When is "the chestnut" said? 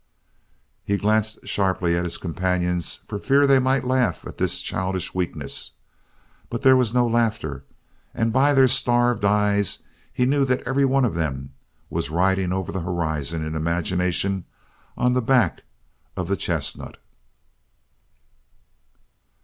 16.29-16.97